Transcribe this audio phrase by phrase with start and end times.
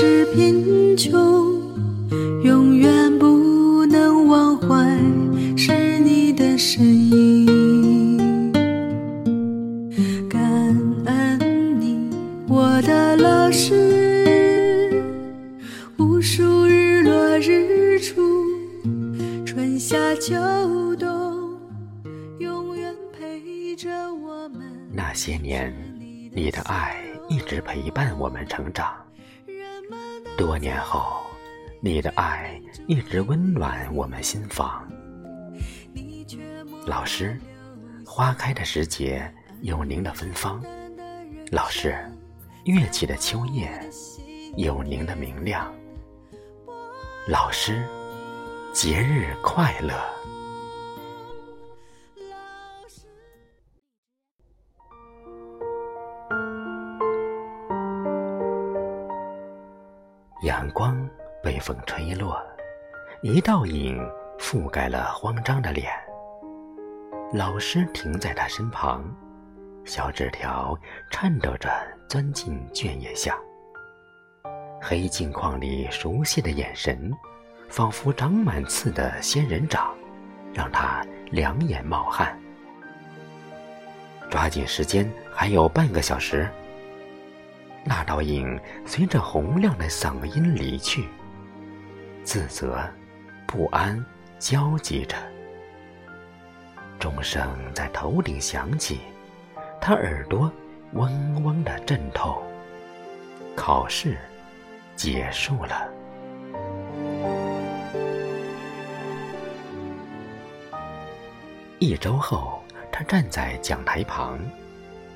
[0.00, 1.10] 是贫穷，
[2.44, 4.96] 永远不能忘怀
[5.56, 8.52] 是你的身影。
[10.28, 10.40] 感
[11.06, 11.98] 恩你，
[12.46, 15.02] 我的老师，
[15.96, 18.22] 无数日落日出，
[19.44, 20.36] 春夏秋
[20.94, 21.58] 冬，
[22.38, 24.60] 永远陪着我们。
[24.92, 25.74] 那些年，
[26.32, 26.96] 你的爱
[27.28, 28.94] 一直陪伴我们成长。
[30.38, 31.26] 多年后，
[31.80, 34.88] 你的爱一直温暖我们心房。
[36.86, 37.36] 老师，
[38.06, 39.28] 花开的时节
[39.62, 40.62] 有您的芬芳；
[41.50, 41.98] 老师，
[42.66, 43.68] 跃起的秋叶
[44.56, 45.74] 有您的明亮。
[47.26, 47.84] 老师，
[48.72, 49.92] 节日快乐！
[60.48, 61.06] 阳光
[61.42, 62.42] 被风吹落，
[63.20, 64.02] 一道影
[64.38, 65.92] 覆盖了慌张的脸。
[67.34, 69.04] 老师停在他身旁，
[69.84, 70.74] 小纸条
[71.10, 71.70] 颤抖着
[72.08, 73.38] 钻进卷页下。
[74.80, 77.12] 黑镜框里熟悉的眼神，
[77.68, 79.94] 仿佛长满刺的仙人掌，
[80.54, 82.34] 让他两眼冒汗。
[84.30, 86.48] 抓紧时间，还有半个小时。
[87.84, 91.08] 那道影随着洪亮的嗓音离去，
[92.22, 92.78] 自责、
[93.46, 94.04] 不安
[94.38, 95.16] 交集着。
[96.98, 99.00] 钟声在头顶响起，
[99.80, 100.52] 他耳朵
[100.92, 102.42] 嗡嗡的震透。
[103.56, 104.16] 考试
[104.94, 105.88] 结束了。
[111.78, 114.38] 一周后，他站在讲台旁，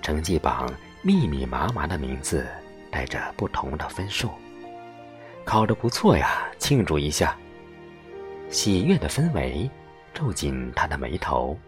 [0.00, 0.72] 成绩榜
[1.02, 2.46] 密密麻麻的名字。
[2.92, 4.30] 带着不同的分数，
[5.46, 7.34] 考得不错呀，庆祝一下！
[8.50, 9.70] 喜悦的氛围
[10.12, 11.58] 皱紧他的眉头。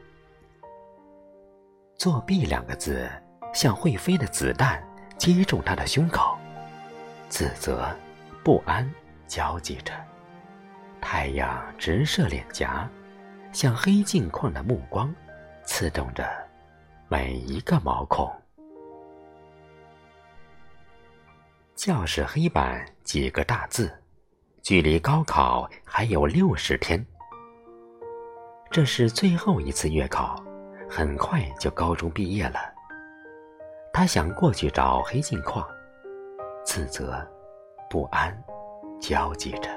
[1.97, 3.11] 作弊两个字
[3.55, 4.87] 像会飞的子弹
[5.17, 6.37] 击中他的胸口，
[7.31, 7.89] 自责、
[8.43, 8.87] 不安
[9.27, 9.95] 交集着。
[11.01, 12.87] 太阳直射脸颊，
[13.51, 15.11] 像黑镜框的目光，
[15.65, 16.31] 刺痛着
[17.09, 18.31] 每一个毛孔。
[21.85, 23.93] 教室黑板几个大字，
[24.63, 27.05] 距离高考还有六十天。
[28.71, 30.43] 这是最后一次月考，
[30.89, 32.59] 很快就高中毕业了。
[33.93, 35.63] 他想过去找黑镜框，
[36.65, 37.23] 自责、
[37.91, 38.35] 不安
[38.99, 39.69] 焦急着。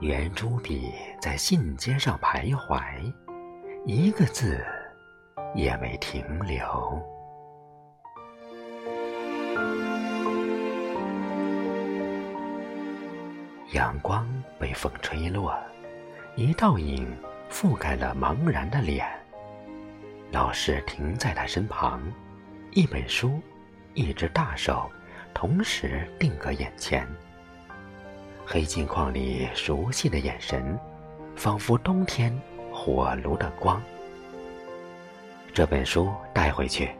[0.00, 3.10] 圆珠笔在信笺上徘徊，
[3.86, 4.62] 一个字
[5.54, 7.15] 也没停留。
[13.72, 14.26] 阳光
[14.60, 15.52] 被风吹落，
[16.36, 17.06] 一道影
[17.50, 19.04] 覆盖了茫然的脸。
[20.30, 22.00] 老师停在他身旁，
[22.70, 23.40] 一本书，
[23.94, 24.88] 一只大手，
[25.34, 27.06] 同时定格眼前。
[28.46, 30.78] 黑镜框里熟悉的眼神，
[31.34, 32.32] 仿佛冬天
[32.72, 33.82] 火炉的光。
[35.52, 36.90] 这本书带回去。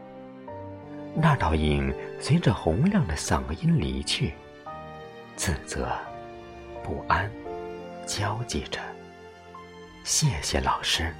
[1.15, 4.33] 那道影随着洪亮的嗓音离去，
[5.37, 5.89] 自责。
[6.83, 7.29] 不安
[8.05, 8.79] 交集着。
[10.03, 11.13] 谢谢老师。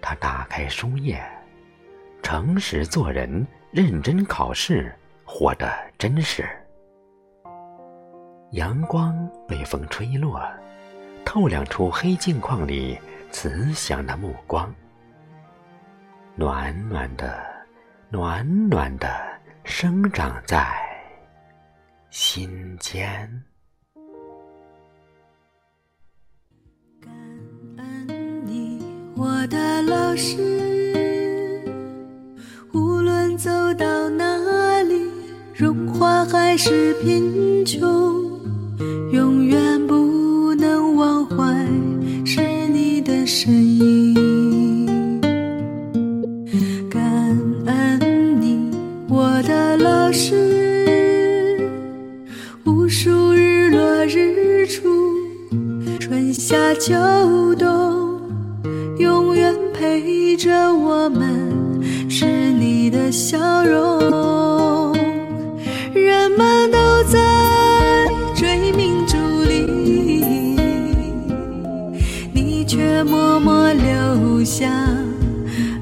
[0.00, 1.22] 他打开书页，
[2.22, 4.94] 诚实做人，认真考试，
[5.24, 6.44] 活得真实。
[8.52, 10.42] 阳光被风吹落，
[11.24, 12.98] 透亮出黑镜框里
[13.30, 14.74] 慈祥的目光。
[16.34, 17.42] 暖暖的，
[18.10, 19.08] 暖暖的，
[19.64, 20.91] 生长在。
[22.12, 23.42] 心间。
[27.00, 27.10] 感
[27.78, 28.84] 恩你，
[29.16, 30.36] 我的老师，
[32.74, 33.48] 无论走
[33.78, 35.10] 到哪里，
[35.54, 37.80] 荣华还是贫穷，
[56.84, 58.20] 秋冬，
[58.98, 61.80] 永远陪着我们，
[62.10, 64.92] 是你的笑容。
[65.94, 67.20] 人们都在
[68.34, 70.56] 追名逐利，
[72.32, 74.68] 你却默默留下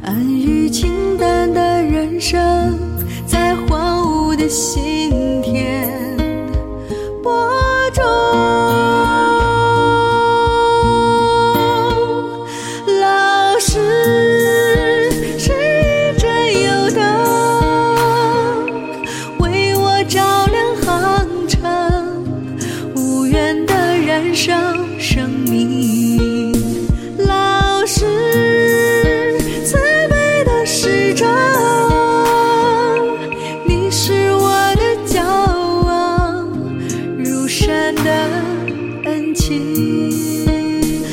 [0.05, 2.39] 安于清淡的人生，
[3.27, 4.90] 在荒芜的心
[24.43, 26.51] 生生命，
[27.19, 28.07] 老师
[29.67, 29.77] 慈
[30.09, 31.27] 悲的使者，
[33.69, 36.43] 你是我的骄傲，
[37.19, 38.11] 如山的
[39.05, 41.05] 恩情，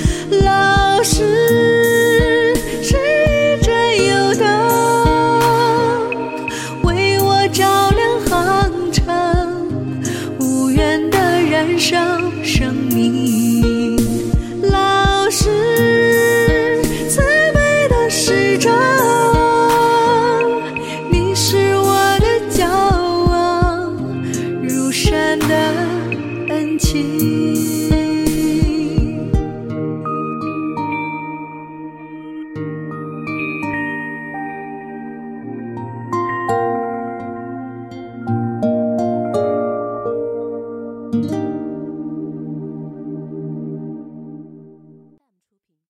[0.45, 3.73] 老师是一盏
[4.07, 4.47] 油灯，
[6.83, 9.05] 为我照亮航程，
[10.39, 12.26] 无怨的燃烧。